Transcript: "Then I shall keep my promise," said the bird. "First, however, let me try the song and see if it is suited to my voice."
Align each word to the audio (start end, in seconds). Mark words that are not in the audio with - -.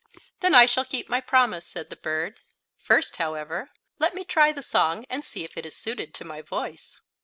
"Then 0.39 0.55
I 0.55 0.65
shall 0.65 0.83
keep 0.83 1.09
my 1.09 1.21
promise," 1.21 1.63
said 1.63 1.91
the 1.91 1.95
bird. 1.95 2.39
"First, 2.79 3.17
however, 3.17 3.69
let 3.99 4.15
me 4.15 4.23
try 4.25 4.51
the 4.51 4.63
song 4.63 5.05
and 5.11 5.23
see 5.23 5.43
if 5.43 5.55
it 5.55 5.63
is 5.63 5.75
suited 5.75 6.11
to 6.15 6.25
my 6.25 6.41
voice." 6.41 6.99